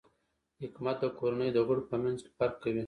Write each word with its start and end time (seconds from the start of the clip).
حکمت 0.61 0.97
د 1.03 1.05
کورنۍ 1.19 1.49
د 1.53 1.57
غړو 1.67 1.83
په 1.89 1.95
منځ 2.03 2.17
کې 2.25 2.31
فرق 2.37 2.55
کوي. 2.63 2.79